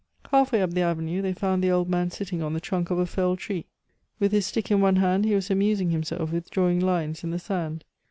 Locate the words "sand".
7.37-7.85